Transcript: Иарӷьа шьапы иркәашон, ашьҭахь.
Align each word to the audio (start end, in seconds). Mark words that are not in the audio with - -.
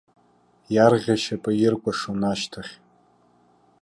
Иарӷьа 0.75 1.15
шьапы 1.23 1.51
иркәашон, 1.55 2.21
ашьҭахь. 2.31 2.73